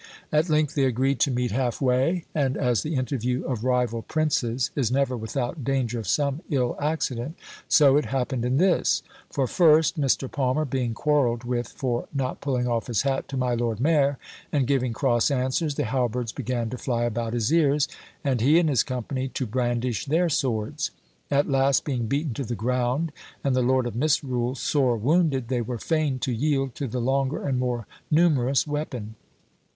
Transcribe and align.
At 0.31 0.49
length 0.49 0.73
they 0.73 0.85
agreed 0.85 1.19
to 1.19 1.29
meet 1.29 1.51
half 1.51 1.79
way; 1.79 2.25
and, 2.33 2.57
as 2.57 2.81
the 2.81 2.95
interview 2.95 3.45
of 3.45 3.63
rival 3.63 4.01
princes 4.01 4.71
is 4.75 4.91
never 4.91 5.15
without 5.15 5.63
danger 5.63 5.99
of 5.99 6.07
some 6.07 6.41
ill 6.49 6.75
accident, 6.81 7.35
so 7.67 7.97
it 7.97 8.05
happened 8.05 8.43
in 8.43 8.57
this: 8.57 9.03
for 9.29 9.45
first, 9.45 10.01
Mr. 10.01 10.27
Palmer 10.27 10.65
being 10.65 10.95
quarrelled 10.95 11.43
with 11.43 11.67
for 11.67 12.07
not 12.15 12.41
pulling 12.41 12.67
off 12.67 12.87
his 12.87 13.03
hat 13.03 13.27
to 13.27 13.37
my 13.37 13.53
Lord 13.53 13.79
Mayor, 13.79 14.17
and 14.51 14.65
giving 14.65 14.91
cross 14.91 15.29
answers, 15.29 15.75
the 15.75 15.85
halberds 15.85 16.31
began 16.31 16.71
to 16.71 16.79
fly 16.79 17.03
about 17.03 17.33
his 17.33 17.53
ears, 17.53 17.87
and 18.23 18.41
he 18.41 18.57
and 18.57 18.69
his 18.69 18.81
company 18.81 19.27
to 19.27 19.45
brandish 19.45 20.07
their 20.07 20.29
swords. 20.29 20.89
At 21.29 21.47
last 21.47 21.85
being 21.85 22.07
beaten 22.07 22.33
to 22.33 22.43
the 22.43 22.55
ground, 22.55 23.11
and 23.43 23.55
the 23.55 23.61
Lord 23.61 23.85
of 23.85 23.95
Misrule 23.95 24.55
sore 24.55 24.97
wounded, 24.97 25.47
they 25.47 25.61
were 25.61 25.77
fain 25.77 26.17
to 26.21 26.33
yield 26.33 26.73
to 26.73 26.87
the 26.87 26.99
longer 26.99 27.45
and 27.47 27.59
more 27.59 27.85
numerous 28.09 28.65
weapon. 28.65 29.13